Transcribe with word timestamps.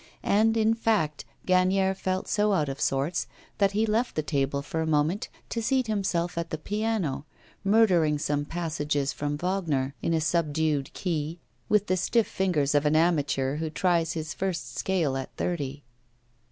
And, 0.25 0.57
in 0.57 0.73
fact, 0.73 1.25
Gagnière 1.47 1.95
felt 1.95 2.27
so 2.27 2.53
out 2.53 2.69
of 2.69 2.81
sorts 2.81 3.27
that 3.59 3.73
he 3.73 3.85
left 3.85 4.15
the 4.15 4.23
table 4.23 4.63
for 4.63 4.81
a 4.81 4.87
moment 4.87 5.29
to 5.49 5.61
seat 5.61 5.85
himself 5.85 6.39
at 6.39 6.49
the 6.49 6.57
piano, 6.57 7.27
murdering 7.63 8.17
some 8.17 8.43
passages 8.43 9.13
from 9.13 9.37
Wagner 9.37 9.93
in 10.01 10.15
a 10.15 10.19
subdued 10.19 10.91
key, 10.93 11.39
with 11.69 11.85
the 11.85 11.97
stiff 11.97 12.25
fingers 12.27 12.73
of 12.73 12.87
an 12.87 12.95
amateur 12.95 13.57
who 13.57 13.69
tries 13.69 14.13
his 14.13 14.33
first 14.33 14.75
scale 14.75 15.15
at 15.15 15.29
thirty. 15.37 15.83